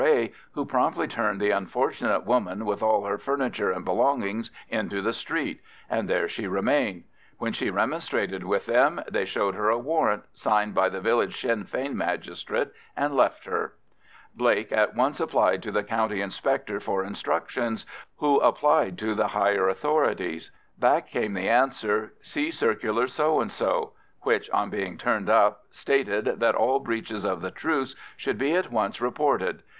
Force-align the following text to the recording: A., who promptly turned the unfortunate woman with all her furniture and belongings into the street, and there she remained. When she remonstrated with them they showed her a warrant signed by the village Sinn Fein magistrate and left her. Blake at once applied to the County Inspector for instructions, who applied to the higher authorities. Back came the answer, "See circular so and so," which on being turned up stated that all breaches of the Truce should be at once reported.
A., 0.03 0.33
who 0.53 0.65
promptly 0.65 1.07
turned 1.07 1.39
the 1.39 1.51
unfortunate 1.51 2.25
woman 2.25 2.65
with 2.65 2.81
all 2.81 3.05
her 3.05 3.19
furniture 3.19 3.71
and 3.71 3.85
belongings 3.85 4.49
into 4.67 4.99
the 4.99 5.13
street, 5.13 5.61
and 5.91 6.09
there 6.09 6.27
she 6.27 6.47
remained. 6.47 7.03
When 7.37 7.53
she 7.53 7.69
remonstrated 7.69 8.43
with 8.43 8.65
them 8.65 9.03
they 9.07 9.25
showed 9.25 9.53
her 9.53 9.69
a 9.69 9.77
warrant 9.77 10.23
signed 10.33 10.73
by 10.73 10.89
the 10.89 11.01
village 11.01 11.39
Sinn 11.39 11.65
Fein 11.65 11.95
magistrate 11.95 12.69
and 12.97 13.15
left 13.15 13.45
her. 13.45 13.75
Blake 14.33 14.71
at 14.71 14.95
once 14.95 15.19
applied 15.19 15.61
to 15.61 15.71
the 15.71 15.83
County 15.83 16.19
Inspector 16.19 16.79
for 16.79 17.03
instructions, 17.03 17.85
who 18.17 18.39
applied 18.39 18.97
to 18.97 19.13
the 19.13 19.27
higher 19.27 19.69
authorities. 19.69 20.49
Back 20.79 21.09
came 21.09 21.33
the 21.33 21.47
answer, 21.47 22.13
"See 22.23 22.49
circular 22.49 23.05
so 23.05 23.39
and 23.39 23.51
so," 23.51 23.91
which 24.21 24.49
on 24.49 24.71
being 24.71 24.97
turned 24.97 25.29
up 25.29 25.65
stated 25.69 26.25
that 26.39 26.55
all 26.55 26.79
breaches 26.79 27.23
of 27.23 27.41
the 27.41 27.51
Truce 27.51 27.95
should 28.17 28.39
be 28.39 28.55
at 28.55 28.71
once 28.71 28.99
reported. 28.99 29.61